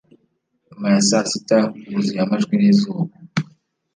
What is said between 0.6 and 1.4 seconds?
Nyuma ya saa